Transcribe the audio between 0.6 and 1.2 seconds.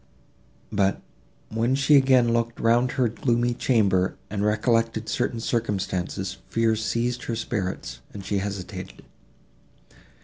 But,